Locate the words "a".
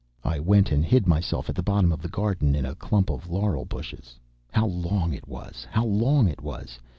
2.65-2.73